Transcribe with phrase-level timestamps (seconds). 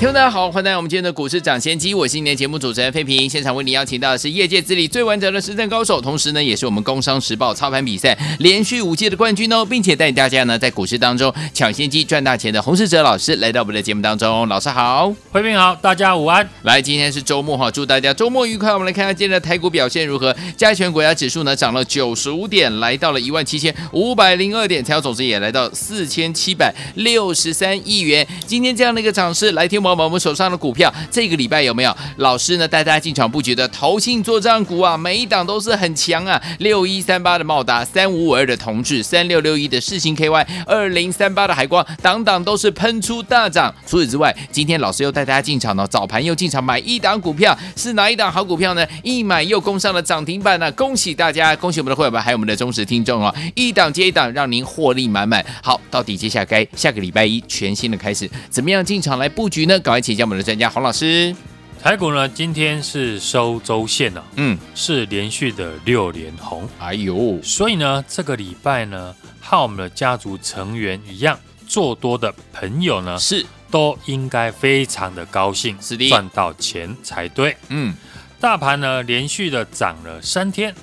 [0.00, 3.28] 听众大家好，欢迎来到我们今天的股市抢先机，我是今天节目主持人费平。
[3.28, 14.48] 现场为您邀请到的是业界资历最完整的实战高手，同时呢，也是我们工商时报操盘比赛连续五届的冠军哦，并且带大家呢在股市当中抢先机赚大钱的洪世哲老师来到我们的节目当中。
[14.48, 16.48] 老师好，费平好，大家午安。
[16.62, 18.72] 来，今天是周末哈，祝大家周末愉快。
[18.72, 20.34] 我们来看看今天的台股表现如何？
[20.56, 28.26] 加权国家指数呢涨了九十五点，来到了一万七千五百零二点，成交总值也来到四千七百六十三亿元。
[28.46, 30.70] 今天这样的一个涨势，来听我们我们手上的股。
[30.72, 34.96] 票这个礼拜有没有老师呢带大家进场布局的投信作帐股啊？
[34.96, 36.40] 每一档都是很强啊！
[36.60, 43.74] 六一三八的茂达，三五五二的同致，三六六一的世芯 KY，二零三八的海光，档档都是喷出大涨。
[43.84, 48.86] 除此之外，今天老师又带大家进场呢，早盘又进场买一档股票，是哪一档好股票呢？
[49.02, 53.34] 一买又攻上了涨停板呢、恭喜大家，恭喜我们的会员们，还有我们的忠实听众哦！
[53.54, 55.44] 一档接一档，让您获利满满。
[55.62, 59.79] 好，到底接下来该下个礼拜一全新的开始，怎么样进场来布局呢？
[59.80, 60.68] 赶快请教我们的专家。
[60.68, 61.34] 洪老师，
[61.82, 73.44] 台股呢，今天是收周线了，嗯，是连续的六连红，哎呦，所以呢，这个礼拜呢，和我们的家族成员一样做多的朋友呢，是。
[73.70, 77.94] 都应该非常的高兴，是的，赚到钱才对，嗯，
[78.40, 80.74] 大盘呢连续的涨了三天，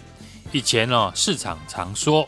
[0.53, 2.25] 以前呢市场常说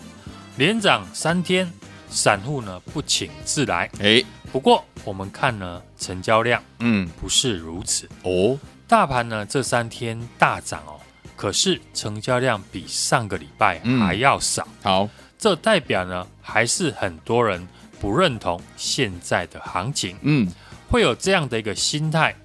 [0.58, 1.72] 连涨三天，
[2.10, 4.22] 散户呢不请自来，哎。
[4.52, 8.58] 不过我们看呢，成交量，嗯，不是如此哦。
[8.88, 11.00] 大盘呢这三天大涨哦，
[11.36, 14.68] 可是成交量比上个礼拜还要少。
[14.68, 17.68] 嗯、好，这代表呢还是很多人
[18.00, 20.18] 不认同现在的行情。
[20.22, 20.52] 嗯，
[20.90, 22.36] 会有这样的一个心态，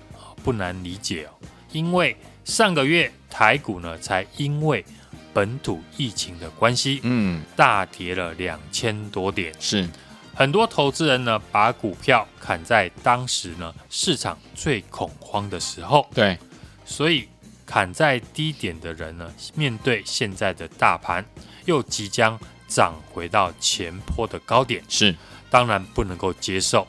[0.42, 1.30] 不难理解哦。
[1.72, 2.14] 因为
[2.44, 4.84] 上个月台股呢才因为
[5.32, 9.52] 本土疫情的关系，嗯，大跌了两千多点。
[9.58, 9.88] 是。
[10.34, 16.06] 很多投资人呢，把股票砍在当时呢市场最恐慌的时候。
[16.12, 16.36] 对，
[16.84, 17.28] 所以
[17.64, 21.24] 砍在低点的人呢，面对现在的大盘
[21.66, 25.14] 又即将涨回到前坡的高点，是
[25.48, 26.86] 当然不能够接受。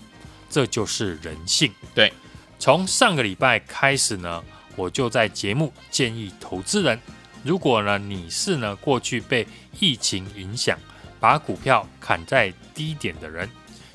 [0.49, 1.71] 这就是人性。
[1.93, 2.11] 对，
[2.57, 4.43] 从上个礼拜开始呢，
[4.75, 6.99] 我就在节目建议投资人，
[7.43, 9.47] 如果呢你是呢过去被
[9.79, 10.79] 疫情影响。
[11.25, 13.49] 把股票砍在低点的人，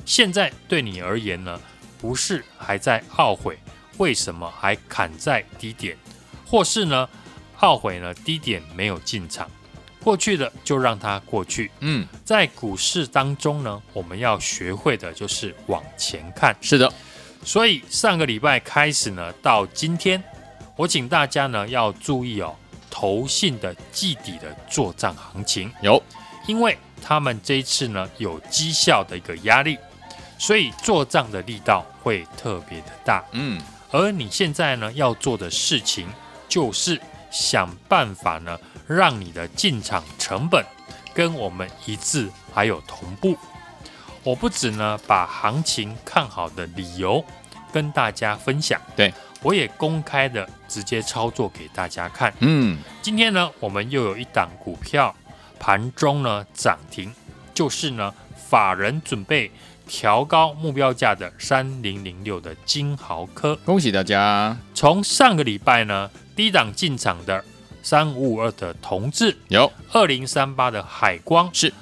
[0.04, 1.60] 现在对你而言呢，
[1.96, 3.56] 不是还在懊悔
[3.98, 5.96] 为什么还砍在低点，
[6.44, 7.08] 或是呢
[7.60, 9.48] 懊悔呢低点没有进场，
[10.02, 11.70] 过去的就让它过去。
[11.78, 16.56] 嗯，在股市当中呢，我们要学会的就是往前看。
[16.60, 16.92] 是的，
[17.44, 20.20] 所以上个礼拜开始呢，到今天，
[20.74, 22.56] 我请大家呢要注意哦，
[22.90, 26.02] 投信的季底的作战行情有，
[26.48, 26.76] 因为。
[27.02, 29.78] 他们这一次呢有绩效的一个压力，
[30.38, 33.24] 所以做账的力道会特别的大。
[33.32, 36.08] 嗯，而你现在呢要做的事情
[36.48, 37.00] 就是
[37.30, 40.64] 想办法呢让你的进场成本
[41.12, 43.36] 跟我们一致，还有同步。
[44.22, 47.24] 我不止呢把行情看好的理由
[47.72, 49.12] 跟大家分享，对，
[49.42, 52.32] 我也公开的直接操作给大家看。
[52.40, 55.14] 嗯，今天呢我们又有一档股票。
[55.60, 57.12] 盘中呢涨停，
[57.54, 58.12] 就是呢
[58.48, 59.48] 法人准备
[59.86, 64.56] 调高目标价的三零零六的金豪科，恭喜大家！
[64.74, 67.44] 从上个礼拜呢低档进场的
[67.82, 69.70] 三五五二的同志有。
[69.92, 71.72] 二零三八的海光是，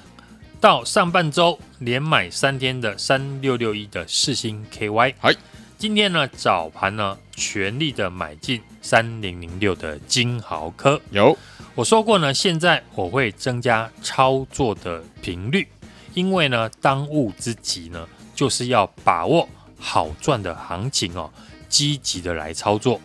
[0.61, 5.35] 到上半周连买三天的三六六一的四星 KY，嗨，
[5.79, 11.39] 今天呢早盘呢全力的买进三零零六的金豪科有。
[11.77, 15.69] 我说过呢，现在我会增加操作的频率，
[16.15, 19.49] 因为呢，当务之急呢，就是要把握
[19.79, 21.31] 好赚的行情哦，
[21.69, 23.01] 积极的来操作。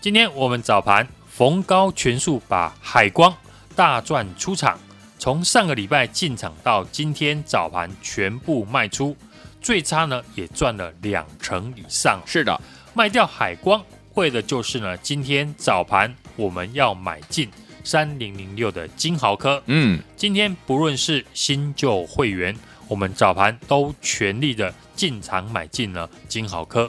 [0.00, 3.32] 今天我们早盘逢高全数把海光
[3.76, 4.76] 大赚出场，
[5.16, 9.16] 从上个礼拜进场到今天早盘全部卖出，
[9.60, 12.20] 最差呢也赚了两成以上。
[12.26, 12.60] 是的，
[12.94, 13.82] 卖掉海光
[14.14, 17.48] 为的就是呢，今天早盘我们要买进。
[17.82, 22.54] 三零零六的金豪科，嗯，今天不论是新旧会员，
[22.86, 26.88] 我们早盘都全力的进场买进了金豪科。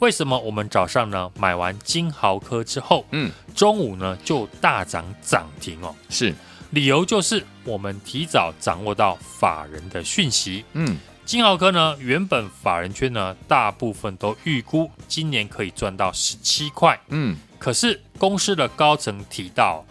[0.00, 5.94] 为什么我们早上呢买完金豪科之后，嗯，中午呢就大涨涨停哦？
[6.10, 6.34] 是
[6.70, 10.64] 理由就是我们提早掌握到法人的讯息。
[10.72, 16.96] 嗯，晶豪科呢，原本法人圈呢，大部分都预估今年可以赚到十七块。
[17.08, 19.84] 嗯，可是公司的高层提到，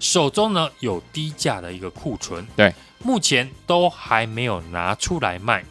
[0.00, 5.62] 手中呢有低价的一个库存，对，目前都还没有拿出来卖，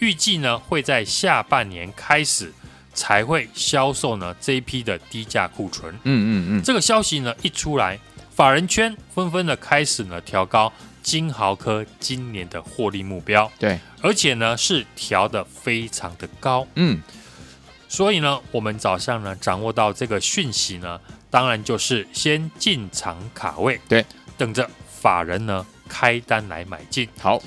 [0.00, 2.52] 预计呢会在下半年开始
[2.92, 5.94] 才会销售呢这一批的低价库存。
[6.02, 7.96] 嗯嗯嗯，这个消息呢一出来。
[8.34, 10.72] 法人圈纷纷的开始呢调高
[11.04, 17.00] 金豪科今年的获利目标，对，而且呢是调的非常的高，嗯，
[17.88, 21.00] 所以呢我们早上呢掌握到这个讯息呢，
[21.30, 24.04] 当然就是先进场卡位，对，
[24.36, 27.08] 等着法人呢开单来买进。
[27.20, 27.40] 好，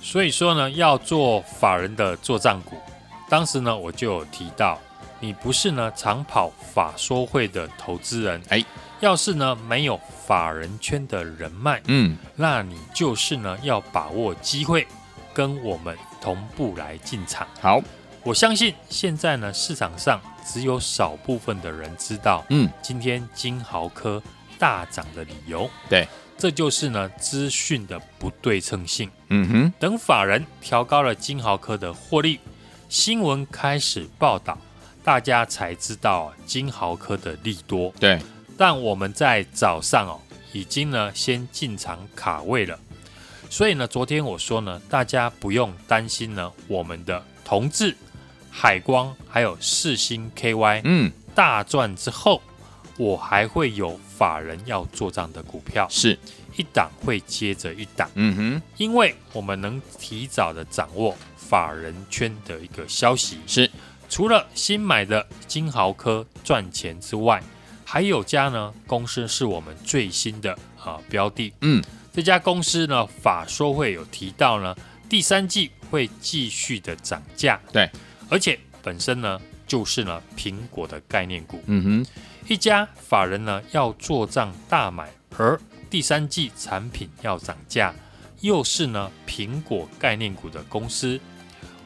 [0.00, 2.76] 所以说呢要做法人的做账股，
[3.28, 4.78] 当时呢我就有提到，
[5.18, 8.64] 你不是呢常跑法说会的投资人，哎。
[9.00, 14.86] 要是呢没有法人圈的人脉，嗯，那你就是呢要把握机会，
[15.32, 17.46] 跟我们同步来进场。
[17.60, 17.80] 好，
[18.24, 24.20] 我相信现在呢市场上只有少部分的人知道，嗯，今天金豪科
[24.58, 25.70] 大涨的理由。
[25.88, 29.08] 对，这就是呢资讯的不对称性。
[29.28, 32.40] 嗯哼，等法人调高了金豪科的获利，
[32.88, 34.58] 新闻开始报道，
[35.04, 37.92] 大家才知道金豪科的利多。
[38.00, 38.18] 对。
[38.58, 40.20] 但我们在早上哦，
[40.52, 42.76] 已经呢先进场卡位了，
[43.48, 47.96] 所以呢，昨天我说呢，大家不用担心呢，我们的同志、
[48.50, 52.42] 海光还有四星 KY，嗯，大赚之后，
[52.96, 56.18] 我还会有法人要做账的股票，是。
[56.56, 63.70] 一档会接着一档，嗯哼，因为我们能提早的掌握法人圈的一个消息，是。
[64.08, 67.40] 除了新买的金豪科赚钱之外。
[67.90, 71.50] 还有家呢，公司是我们最新的啊标的。
[71.62, 71.82] 嗯，
[72.12, 74.76] 这家公司呢，法说会有提到呢，
[75.08, 77.58] 第三季会继续的涨价。
[77.72, 77.90] 对，
[78.28, 81.62] 而且本身呢就是呢苹果的概念股。
[81.64, 82.06] 嗯哼，
[82.46, 85.58] 一家法人呢要做账大买，而
[85.88, 87.94] 第三季产品要涨价，
[88.42, 91.18] 又是呢苹果概念股的公司，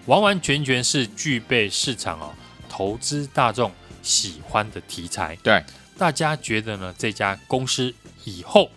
[0.07, 2.33] 完完全全是具备市场哦
[2.69, 3.71] 投资大众
[4.03, 5.37] 喜欢的题材。
[5.45, 5.63] 对。
[5.99, 6.93] 大家觉得呢？
[6.99, 7.95] 这家公司
[8.25, 8.69] 以后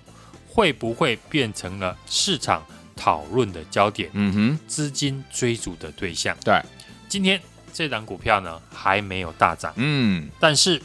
[0.47, 2.63] 会不会变成了市场
[2.95, 4.09] 讨论的焦点？
[4.13, 6.37] 嗯哼，资金追逐的对象。
[6.43, 6.61] 对，
[7.09, 7.41] 今天
[7.73, 10.79] 这档股票呢还没有大涨，嗯，但是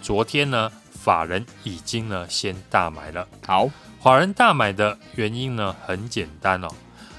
[0.00, 3.28] 昨天呢法人已经呢先大买了。
[3.46, 3.68] 好，
[4.00, 6.68] 法人大买的原因呢很简单哦，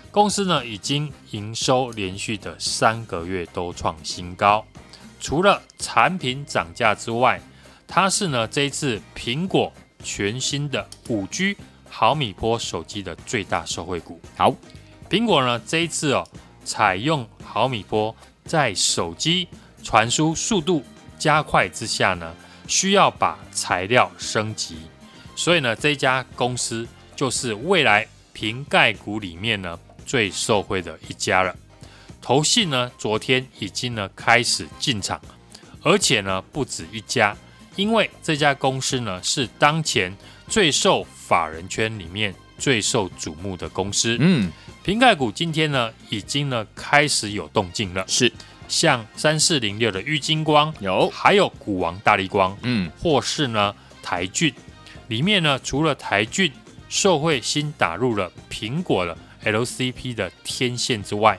[0.10, 4.66] 公司呢已经营收连续的三个月都创新高，
[5.20, 7.40] 除了产品涨价之外。
[7.96, 9.72] 它是呢这一次苹果
[10.04, 11.56] 全新的五 G
[11.90, 14.20] 毫米波手机的最大受惠股。
[14.36, 14.54] 好，
[15.10, 16.28] 苹果呢这一次哦
[16.66, 18.14] 采用毫米波，
[18.44, 19.48] 在手机
[19.82, 20.84] 传输速度
[21.18, 22.36] 加快之下呢，
[22.68, 24.76] 需要把材料升级，
[25.34, 31.56] 所以呢这家公司就是未来瓶盖股里面呢最受惠的一家了。
[32.22, 35.22] 投信呢昨天已经呢开始进场，
[35.82, 37.34] 而且呢不止一家。
[37.76, 40.16] 因为这家公司呢是当前
[40.48, 44.52] 最受法人圈里面最受瞩目的公司，嗯，
[44.84, 48.32] 瓶盖股今天呢已经呢开始有动静了，是。
[48.68, 54.52] 像三四零六的玉金光有，还有股王大力光，嗯，或是呢台郡
[55.08, 56.52] 里面呢除了台郡
[56.90, 61.38] 受惠新打入了苹果的 LCP 的天线之外，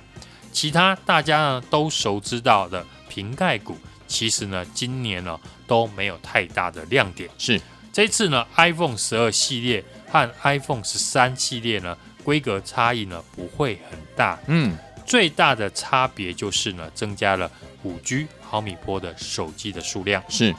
[0.53, 3.77] 其他大家呢都熟知到的瓶盖股。
[4.07, 7.29] 其实呢，今年呢都没有太大的亮点。
[7.39, 7.61] 是
[7.93, 14.39] 这次呢，iPhone 十二系列和 iPhone 十三系列呢规格差异呢不会很大。
[14.47, 17.51] 嗯，最大的差别就是呢增加了
[17.83, 20.23] 五 G 毫米波的手机的数量。
[20.29, 20.55] 是，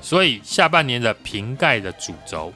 [0.00, 2.52] 所以下半年的瓶盖的主轴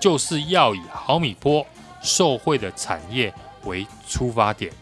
[0.00, 1.66] 就是要以毫米波
[2.02, 3.32] 受惠的产业
[3.64, 4.72] 为出发点。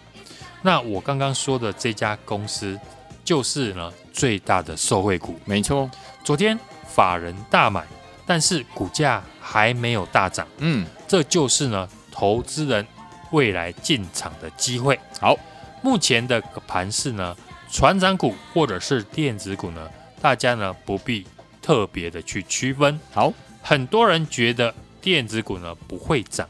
[0.62, 2.79] 那我刚刚说的这家公司
[3.25, 3.93] 就是呢。
[4.14, 5.91] 最大的受惠股，没错。
[6.25, 7.85] 昨天法人大买，
[8.25, 10.47] 但是股价还没有大涨。
[10.59, 12.87] 嗯，这就是呢，投资人
[13.33, 14.99] 未来进场的机会。
[15.21, 15.37] 好，
[15.83, 17.37] 目前的盘势呢，
[17.71, 21.26] 船长股或者是电子股呢，大家呢不必
[21.61, 22.99] 特别的去区分。
[23.12, 26.49] 好，很多人觉得电子股呢不会涨，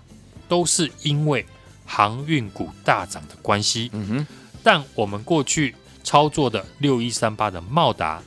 [0.49, 1.47] 都是因为
[1.87, 3.89] 航运股大涨的关系。
[3.95, 4.27] 嗯哼，
[4.63, 5.75] 但我们过去。
[6.05, 8.21] 操作的六一三八的茂达，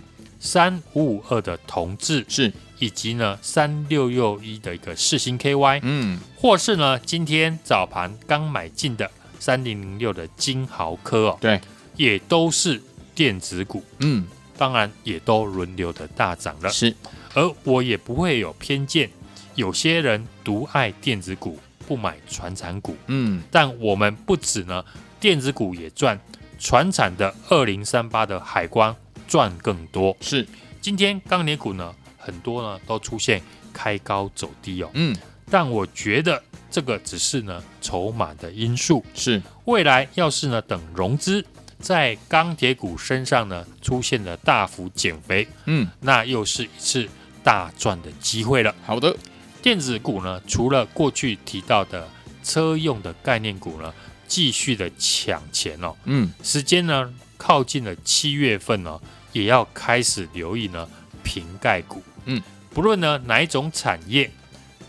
[0.46, 9.10] 三五五二的同志是，以及呢三六六一的一个四星 KY，嗯，或是呢今天早盘刚买进的
[9.40, 11.60] 三零零六的金豪科哦，对，
[11.96, 12.80] 也都是
[13.16, 16.96] 电子股，嗯，当然也都轮流的大涨了，是，
[17.34, 19.10] 而我也不会有偏见，
[19.56, 24.86] 有些人独爱电子股，不买传产股，嗯，但我们不止呢，
[25.20, 26.20] 电子股也赚，
[26.60, 28.96] 传产的二零三八的海光。
[29.28, 30.16] 赚更多。
[30.22, 30.48] 是，
[30.82, 33.42] 今天钢铁股呢，很多呢都出现
[33.74, 35.16] 开高走低哦，嗯，
[35.50, 36.42] 但我觉得
[36.72, 39.42] 这个只是呢筹码的因素，是。
[39.66, 41.44] 未来要是呢等融资
[41.80, 47.08] 在钢铁股身上呢出现了大幅减肥，嗯，那又是一次
[47.44, 48.74] 大赚的机会了。
[48.86, 49.16] 好的，
[49.62, 52.08] 电子股呢，除了过去提到的
[52.44, 53.92] 车用的概念股呢，
[54.28, 59.00] 继续的抢钱哦，嗯，时间呢靠近了七月份哦。
[59.32, 60.88] 也要开始留意呢，
[61.22, 62.02] 瓶盖股。
[62.24, 62.42] 嗯，
[62.74, 64.32] 不论呢哪一种产业，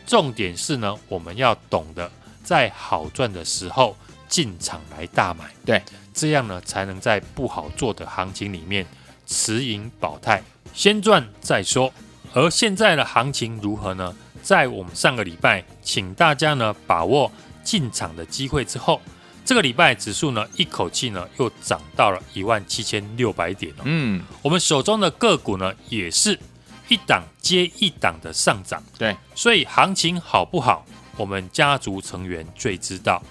[0.06, 2.08] 重点是呢，我们要懂得
[2.44, 3.96] 在好赚的时候
[4.28, 5.52] 进场来大买。
[5.64, 5.82] 对，
[6.14, 8.86] 这样呢才能在不好做的行情里面
[9.26, 10.40] 持盈保泰，
[10.72, 11.92] 先赚再说。
[12.32, 14.14] 而现在的行情如何呢？
[14.42, 17.32] 在我们上个礼拜，请大家呢把握
[17.64, 19.02] 进场的机会之后。
[19.46, 23.82] 这个礼拜指数呢，一口气呢又涨到了一万七千六百点哦。
[23.84, 26.36] 嗯，我们手中的个股呢，也是
[26.88, 28.82] 一档接一档的上涨。
[28.98, 30.84] 对，所以行情好不好，
[31.16, 33.22] 我们家族成员最知道。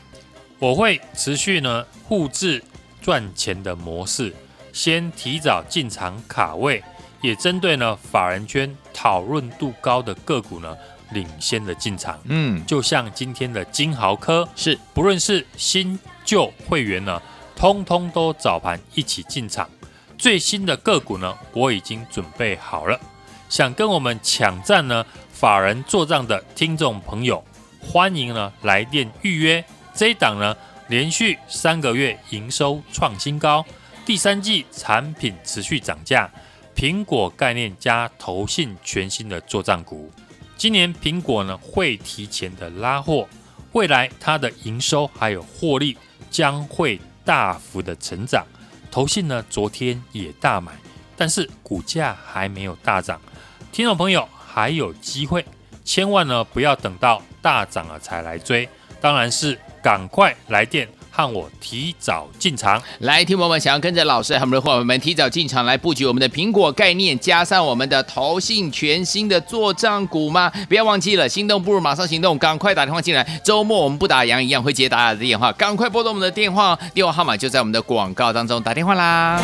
[0.57, 2.63] 我会持续呢复制
[3.01, 4.33] 赚钱的模式，
[4.71, 6.81] 先提早进场卡位，
[7.21, 10.77] 也针对呢法人圈讨论度高的个股呢。
[11.15, 17.21] 领先的进场，嗯，就像今天的金豪科，是不论是新旧会员呢，
[17.55, 19.67] 通通都早盘一起进场。
[20.17, 22.99] 最新的个股呢，我已经准备好了，
[23.47, 27.41] 想跟我们抢占呢法人做账的听众朋友，
[27.81, 29.63] 欢迎呢来电预约。
[29.93, 30.55] 这一档呢，
[30.89, 33.65] 连续三个月营收创新高，
[34.05, 36.29] 第三季产品持续涨价，
[36.75, 40.11] 苹果概念加投信全新的做账股。
[40.65, 43.29] 今年苹果呢会提前的拉货，
[43.73, 45.95] 未来它的营收还有获利
[46.31, 48.43] 将会大幅的成长。
[48.89, 50.71] 投信呢昨天也大买，
[51.15, 53.21] 但是股价还没有大涨。
[53.71, 55.45] 听众朋友还有机会，
[55.83, 58.67] 千万呢不要等到大涨了才来追，
[58.99, 60.89] 当然是赶快来电。
[61.15, 70.51] 看我提早进场，来，听友们想要跟着老师和我们的伙伴们提早进场来布局我们的苹果概念，加上我们的投信全新的作帐股吗？
[70.67, 73.23] 不要忘记了，心动不如马上行动，赶快打电话进来。
[73.45, 79.41] 周末我们不打烊一样会接大家的电话，赶快拨通我们的电话，电话号码就在我们的广告当中，打电话啦。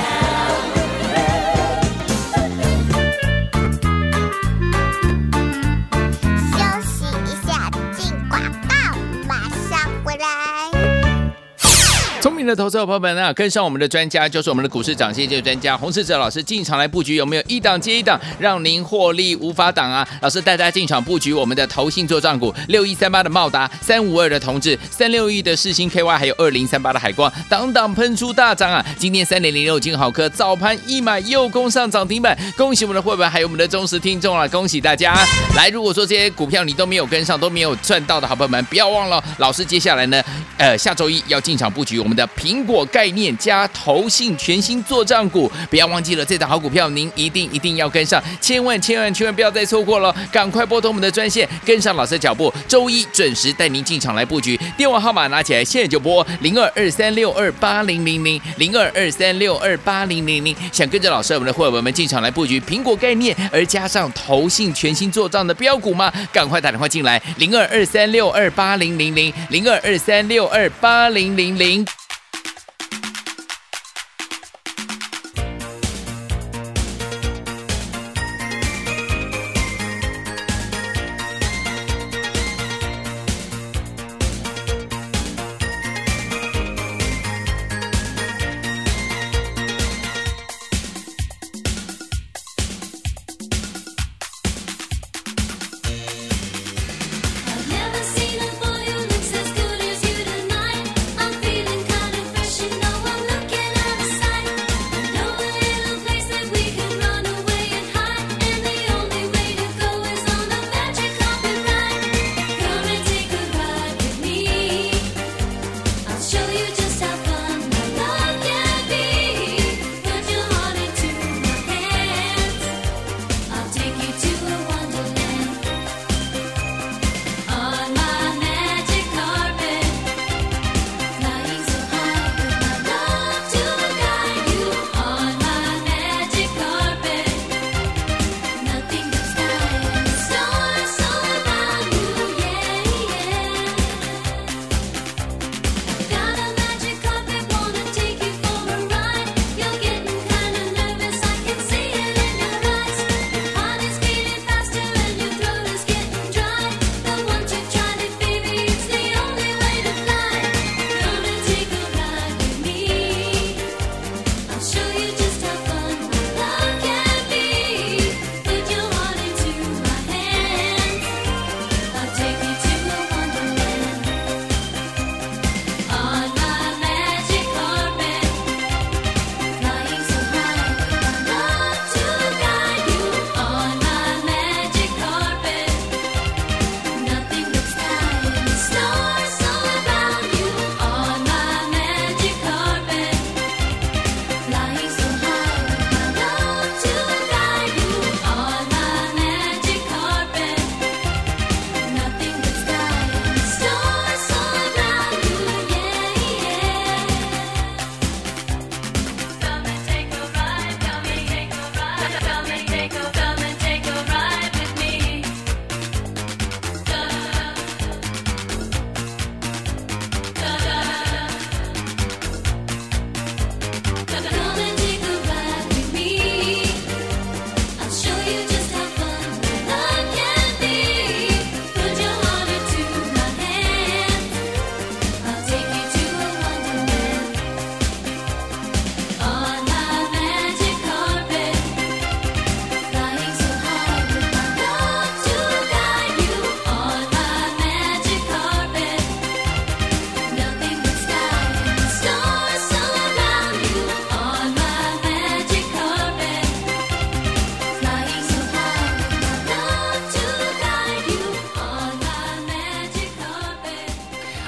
[12.56, 20.08] 投资者朋友们啊，跟上我们的专家，就是我们的股市涨先机专家洪世哲老师进场来布局，有没有一档接一档，让您获利无法挡啊？
[20.22, 28.86] 老师带大家进场布局我们的投信作帐股，六一三八的茂达，三五二的同致，三六一的世星 KY，还有二零三八的海光，档档喷出大涨啊！
[28.98, 34.48] 今天三点零六晶豪科早盘一买又攻上涨停板，恭喜我们的会员，还有我们的忠实听众啊！
[34.48, 35.16] 恭喜大家！
[35.56, 40.22] 来，如果说这些股票你都没有跟上，都没有赚到的好朋友们，不要忘了，老师接下来呢，
[40.58, 42.28] 呃，下周一要进场布局我们的。
[42.42, 54.60] 苹果概念加投信全新作帐股，不要忘记了这档好股票，您一定一定要跟上，千万千万千万不要再错过了，赶快拨通我们的专线，跟上老师的脚步，周一准时带您进场来布局。
[54.76, 66.12] 电话号码拿起来，现在就拨零二二三六二八零零零零二二三六二八零零零，想跟着老师我们的伙伴们进场来布局苹果概念，而加上投信全新作帐的标股吗？
[66.34, 71.86] 赶快打电话进来，零二二三六二八零零零零二二三六二八零零零。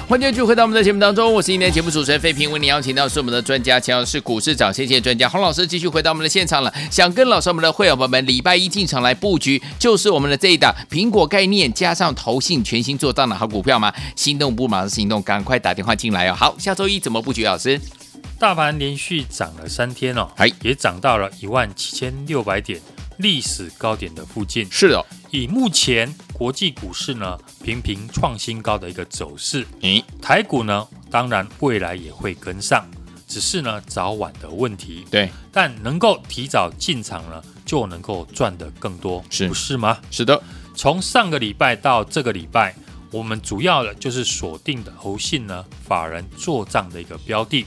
[0.05, 6.71] 欢迎继续回到我们的节目当中，我是今天的节目主持人费平，为您邀请到是我们的专家，强的是股市涨先机专家洪老师，继续回到我们的现场了。
[6.91, 13.91] 想跟老师我们的会员朋友们礼拜一进场来布局，就是我们的这一档苹果概念加上投信全新做账的好股票吗？
[14.15, 16.35] 心动不马上行动，赶快打电话进来哦。
[16.37, 17.45] 好，下周一怎么布局？
[17.45, 17.79] 老师，
[18.37, 22.79] 大盘连续涨了三天哦，还也涨到了一万七千六百点。
[23.17, 26.11] 历史高点的附近是的，以目前
[26.43, 32.85] 国际股市呢频频创新高的一个走势，嗯，台股呢当然未来也会跟上，
[33.25, 35.05] 只是呢早晚的问题。
[35.09, 39.97] 对，但能够提早进场呢，就能够赚得更多，是不是吗？
[40.11, 40.43] 是的，
[40.75, 42.75] 从上个礼拜到这个礼拜，
[43.09, 47.65] 我们主要的就是锁定的侯信呢法人做账的一个标的，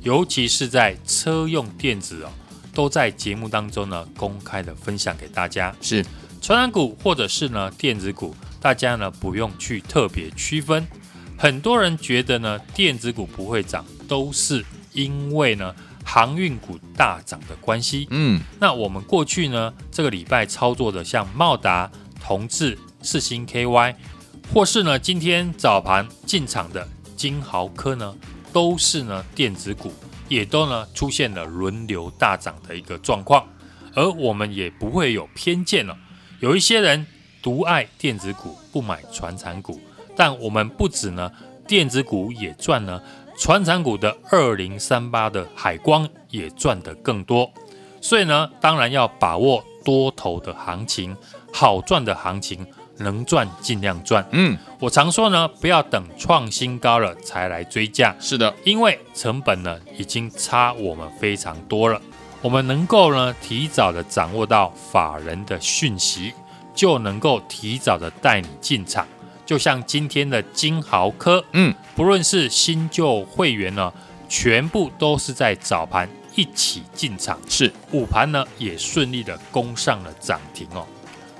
[0.00, 2.32] 尤其是在车用电子哦。
[2.72, 5.72] 都在节目当中呢，公开的分享给大家。
[5.80, 6.04] 是，
[6.44, 10.86] 传染股或者是呢电子股，大家呢不用去特别区分。
[11.38, 18.06] 很多人觉得呢电子股不会涨，都是因为呢航运股大涨的关系。
[18.10, 23.94] 嗯，那我们过去呢这个礼拜操作的像茂达、同志、四星 KY，
[24.52, 28.14] 或是呢今天早盘进场的金豪科呢，
[28.52, 29.90] 都是呢电子股。
[30.28, 33.46] 也都呢出现了轮流大涨的一个状况，
[33.94, 35.96] 而我们也不会有偏见了。
[36.44, 37.06] 有一些人
[37.40, 39.80] 独爱电子股，不买传产股，
[40.14, 41.32] 但我们不止呢
[41.66, 43.00] 电子股也赚呢，
[43.38, 47.50] 传产股的二零三八的海光也赚得更多。
[48.02, 51.16] 所以呢，当然要把握多头的行情，
[51.50, 52.66] 好赚的行情。
[52.98, 62.00] 能赚尽量赚，嗯，我常说呢，不要等创新高了才来追价，是的，因为成本呢已经差我们非常多了。
[62.44, 66.34] 我们能够呢提早的掌握到法人的讯息，
[66.74, 69.08] 就能够提早的带你进场。
[69.46, 73.90] 就像今天的金豪科，嗯，不论是新旧会员呢，
[74.28, 80.86] 全部都是在早盘一起进场，是午盘呢也顺利的攻上了涨停哦。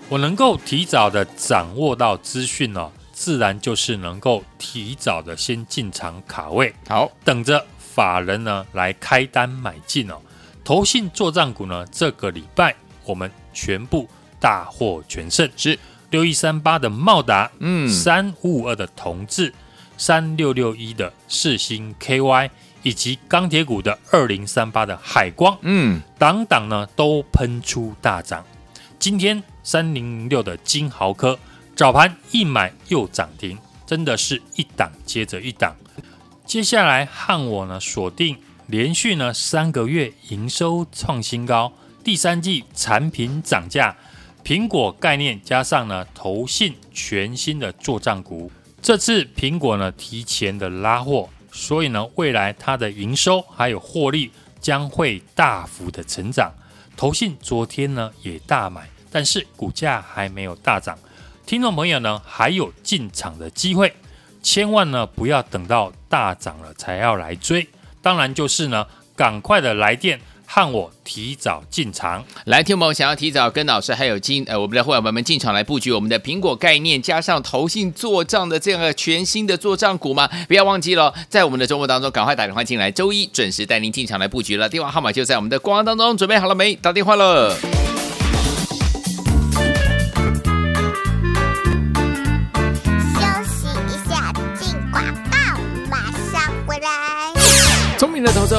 [0.08, 10.16] 我能够提早的掌握到资讯哦，自然就是能够提早的先进场卡位，好，等着法人呢来开单买进哦。
[10.64, 12.74] 投信作战股呢，这个礼拜
[13.04, 14.08] 我们全部
[14.40, 15.78] 大获全胜，是
[16.10, 19.52] 六一三八的茂达，嗯，三五五二的同志，
[19.98, 22.48] 三六六一的世星 KY，
[22.82, 28.42] 以及钢铁股的二零三八的海光，嗯，档档呢都喷出大涨。
[28.98, 31.38] 今天三零零六的金豪科
[31.76, 35.76] 早盘一买又涨停，真的是一档接着一档。
[36.46, 41.72] 接下来和我呢锁定连续呢三个月营收创新高，
[42.02, 43.94] 第三季产品涨价，
[44.44, 48.50] 苹果概念加上呢投信全新的作帐股。
[48.80, 56.52] 这次苹果呢提前的拉货，所以呢未来它的营收还有获利将会大幅的成长。
[56.96, 58.88] 投信昨天呢也大买。
[59.16, 60.98] 但是股价还没有大涨，
[61.46, 63.94] 听众朋友呢还有进场的机会，
[64.42, 67.64] 千万呢不要等到大涨了才要来追，
[68.04, 68.86] 当然就是呢
[69.16, 72.22] 赶快的来电和我提早进场。
[72.44, 80.28] 来，听众朋友想要提早跟老师还有进呃我们的会员朋友们进场来布局我们的苹果概念加上投信做账的这样的全新的做账股吗？
[80.46, 84.68] 不要忘记了，在我们的周末当中赶快打电话进来，周一准时带您进场来布局了。
[84.68, 86.74] 电话号码就在我们的光当中，准备好了没？
[86.74, 87.56] 打电话了。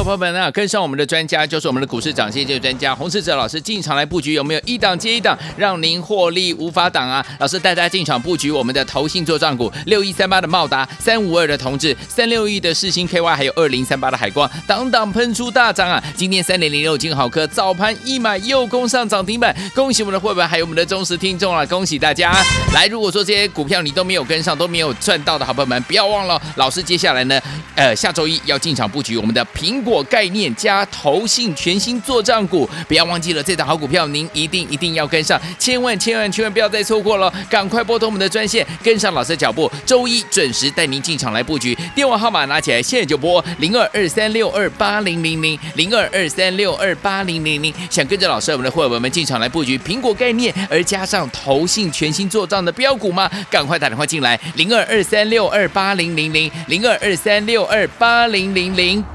[0.05, 7.25] 朋友们啊，跟上我们的专家，就是我们的股市涨先机专家洪世哲老师进场来布局，有没有一档接一档，让您获利无法挡啊？
[7.39, 16.03] 老师带大家进场布局我们的投信做账股，六一三八的茂达，三五二的同志，三六一的世星 KY，还有二零三八的海光，档档喷出大涨啊！
[16.15, 21.65] 今天三点零六晶豪科早盘一买又攻上涨停板，恭喜我们的会员，还有我们的忠实听众啊！
[21.65, 22.31] 恭喜大家！
[22.75, 27.41] 来，如果说这些股票你都没有跟上，都没有赚到的好朋友们，不要忘了，老师接下来呢，
[27.73, 29.43] 呃，下周一要进场布局我们的。
[29.55, 41.77] 苹果概念加投信全新作帐股，不要忘记了这档好股票，您一定一定要跟上，千万千万千万不要再错过了，赶快拨通我们的专线，跟上老师的脚步，周一准时带您进场来布局。
[41.95, 53.29] 电话号码拿起来，现在就拨零二二三六二八零零零零二二三六二八零零零，想跟着老师我们的伙伴们进场来布局苹果概念，而加上投信全新作帐的标股吗？
[53.49, 59.14] 赶快打电话进来，零二二三六二八零零零零二二三六二八零零零。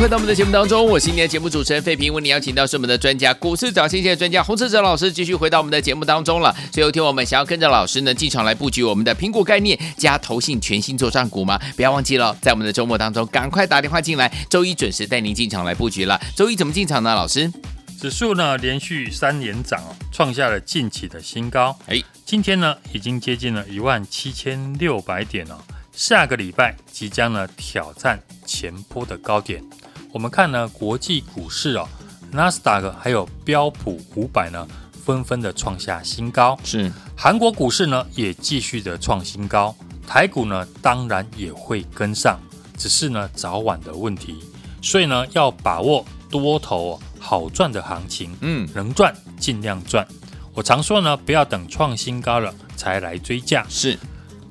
[0.00, 6.56] 回到我们的节目当中，我是今天的节目主持人费平，为你邀请到是我们的专家，股市涨先机的专家洪士哲老师，继续回到我们的节目当中了。
[6.72, 11.60] 最后一天，我们想要跟着老师呢进场来布局我们的苹果概念加投信全新作战股吗？
[11.76, 16.18] 不要忘记了，在我们的周末当中，赶快打电话进来，周一准时带您进场来布局了。
[16.34, 17.14] 周一怎么进场呢？
[17.14, 17.52] 老师，
[18.00, 21.78] 指数呢连续三连涨哦，创下了近期的新高。
[21.88, 25.62] 哎，今天呢已经接近了一万七千六百点了。
[25.92, 29.62] 下个礼拜即将呢挑战前波的高点。
[30.12, 31.88] 我们看呢国际股市哦，
[32.32, 34.66] 纳斯达克还有标普五百呢，
[35.04, 36.58] 纷纷的创下新高。
[36.64, 39.74] 是，韩国股市呢也继续的创新高，
[40.06, 42.38] 台股呢当然也会跟上，
[42.76, 44.42] 只是呢早晚的问题。
[44.82, 50.06] 所以呢要把握多头好赚的行情，嗯，能赚尽量赚。
[50.54, 53.64] 我常说呢，不要等创新高了才来追价。
[53.68, 53.98] 是。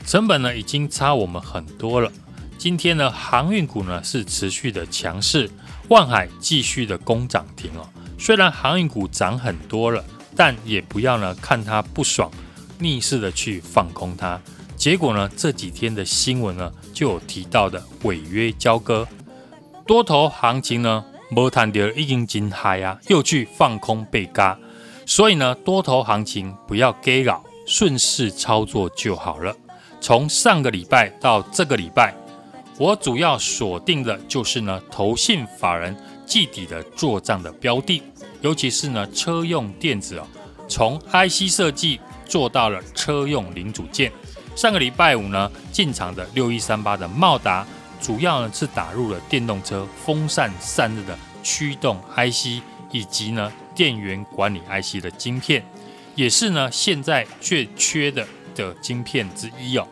[0.06, 2.12] 成本呢已经差我们很多了。
[2.60, 5.50] 今天呢航运股呢是持续的强势，
[5.88, 7.88] 万海继续的攻涨停哦。
[8.18, 10.04] 虽然航运股涨很多了，
[10.36, 12.30] 但也不要呢看它不爽，
[12.78, 14.38] 逆势的去放空它。
[14.76, 19.08] 结果呢这几天的新闻呢就有提到的违约交割，
[19.88, 24.60] 多头行情呢没谈到已经真嗨啊，又去放空被嘎。
[25.06, 29.56] 所以呢多头行情不要干扰，顺势操作就好了。
[30.02, 32.14] 从上个礼拜到这个礼拜，
[32.80, 35.94] 我主要锁定的就是呢，投信法人
[36.26, 38.02] 季底的做账的标的，
[38.40, 40.26] 尤其是呢车用电子哦，
[40.70, 44.10] 从 IC 设计做到了车用零组件。
[44.56, 47.68] 上个礼拜五呢进场的六一三八的茂达，
[48.02, 52.62] 主要呢是打入了电动车风扇散热的驱动 IC，
[52.94, 55.62] 以及呢电源管理 IC 的晶片，
[56.16, 58.26] 也是呢现在最缺的。
[58.56, 59.88] 的晶片之一哦，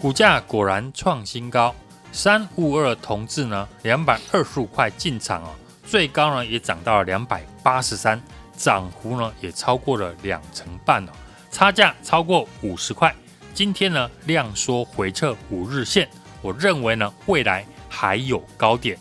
[0.00, 1.74] 股价果然创新高，
[2.14, 5.50] 三五二同志呢，两百二十五块进场哦，
[5.84, 8.22] 最高呢也涨到了两百八十三，
[8.56, 11.12] 涨幅呢也超过了两成半哦，
[11.50, 13.12] 差价超过五十块。
[13.52, 16.08] 今天呢量缩回撤五日线，
[16.40, 18.96] 我认为呢未来还有高点。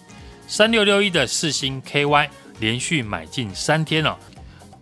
[0.48, 2.28] 三六六一的四星 KY
[2.60, 4.18] 连续买进三天了，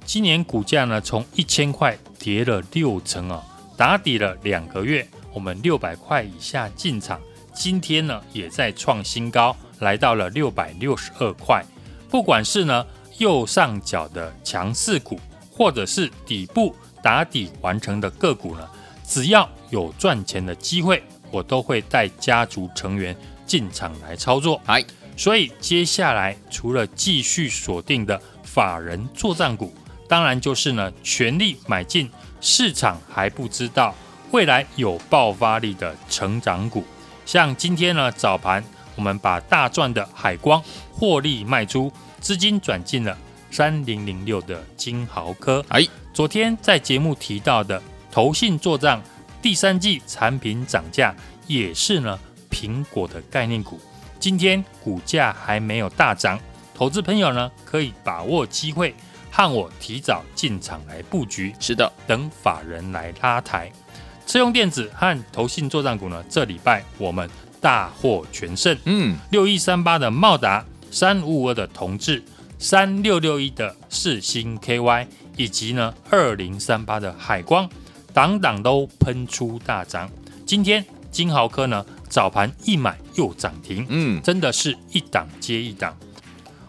[0.06, 3.44] 今年股价呢从一千块跌了六成啊。
[3.76, 7.20] 打底了两个月，我们六百块以下进场，
[7.54, 11.64] 今天呢也在创新高，来到了六百六十二块。
[12.10, 12.86] 不管是呢
[13.18, 15.20] 右上角的强势股，
[15.52, 18.68] 或者是底部打底完成的个股呢，
[19.08, 24.60] 只要有赚钱的机会，我都会带家族成员进场来操作。
[24.66, 24.84] 哎，
[25.16, 29.74] 所以接下来除了继续锁定的法人作战股，
[30.08, 32.10] 当然就是呢全力买进。
[32.44, 33.94] 市场还不知道
[34.32, 36.84] 未来有爆发力的成长股，
[37.26, 38.64] 像今天呢早盘，
[38.96, 43.18] 我们把大赚的海光获利卖出，资金转进了
[43.50, 45.64] 三零零六的金豪科。
[45.70, 47.82] 哎，昨天在节目提到的
[48.12, 49.02] 投信做账
[49.42, 51.16] 第三季产品涨价，
[51.48, 53.80] 也是呢苹果的概念股。
[54.20, 56.40] 今天股价还没有大涨，
[56.74, 58.94] 投资朋友呢可以把握机会。
[59.34, 63.72] 和我提早进场来布局，是的，等法人来拉抬。
[64.26, 67.30] 车用电子和投信作战股呢，这礼拜我们
[67.60, 68.78] 大获全胜。
[68.86, 72.24] 嗯，六一三八的茂达，三五五二的同志，
[72.58, 77.70] 三六六一的世星 KY，以及呢二零三八的海光，
[78.14, 80.10] 档档都喷出大涨。
[80.46, 85.96] 今天金豪科呢早盘一买又涨停，嗯，真的是一档接一档。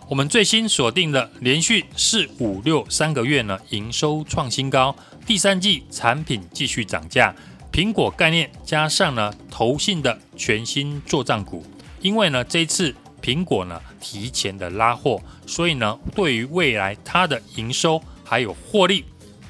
[0.08, 7.34] 我们最新锁定的连续四五六三个月呢，营收创新高，第三季产品继续涨价，
[7.72, 11.64] 苹果概念加上呢投信的全新作帐股，
[12.00, 19.04] 因为呢这次苹果呢提前的拉货，所以呢对于未来它的营收还有获利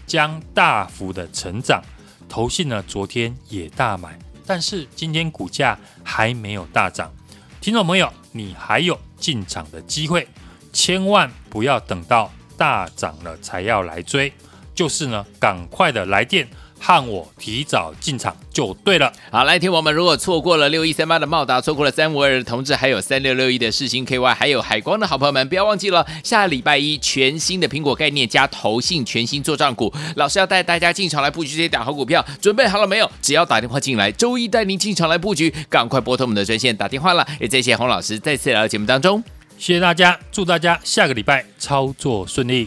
[0.07, 1.83] 将大幅的成长，
[2.29, 7.11] 投信呢昨天也大买，但是今天股价还没有大涨，
[7.61, 10.29] 听众朋友你还有进场的机会。
[10.75, 14.33] 千万不要等到大涨了才要来追，
[14.83, 16.45] 就是呢，赶快的来电
[16.81, 19.13] 和我提早进场就对了。
[19.31, 33.09] 好，来听我们，如果错过了六一三八的茂达，错过了三五二的同志，还有三六六一的世星 KY，还有海光的好朋友们，不要忘记了，下礼拜一全新的苹果概念加投信全新做账股，老师要带大家进场来布局这些大好股票，准备好了没有？
[33.23, 37.25] 只要打电话进来，周一带您进场来布局，赶快拨通我们的专线打电话了。
[37.39, 39.23] 也谢谢洪老师再次来到节目当中。
[39.57, 42.67] 谢谢大家，祝大家下个礼拜操作顺利。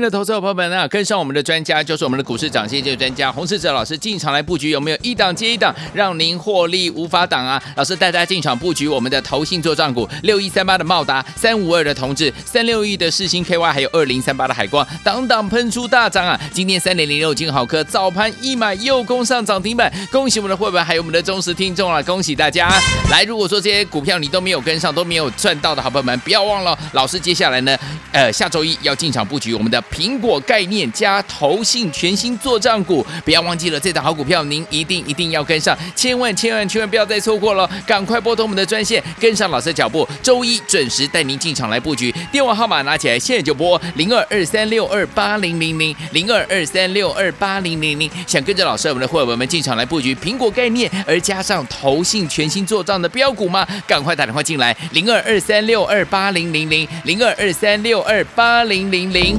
[0.00, 7.62] 的投资者朋友们啊，跟上我们的专家，就是我们的股市涨先机专家洪世哲老师进场来布局，有没有一档接一档，让您获利无法挡啊？
[7.76, 16.40] 老师带大家进场布局我们的投信作帐股，六一三八的茂达，三五二的同志，三六一的世星 KY，还有二零三八的海光，档档喷出大涨啊！
[16.52, 22.02] 今天三点零六金豪科早盘一买又攻上涨停板，恭喜我们的会员，还有我们的忠实听众啊！
[22.02, 22.70] 恭喜大家！
[23.10, 27.76] 来，如果说这些股票你都没有跟上，都没有赚到的好朋友们，不要忘了，老师接下来呢，
[28.12, 42.14] 呃，下周一要进场布局我们的苹果概念加投信全新作帐股，不要忘记了这档好股票，您一定一定要跟上，千万千万千万不要再错过了，赶快拨通我们的专线，跟上老师的脚步，周一准时带您进场来布局。
[42.30, 53.66] 电话号码拿起来，现在就拨零二二三六二八零零零零二二三六二八零零零，想跟着老师我们的伙伴们进场来布局苹果概念，而加上投信全新作帐的标股吗？
[53.86, 59.38] 赶快打电话进来，零二二三六二八零零零零二二三六二八零零零。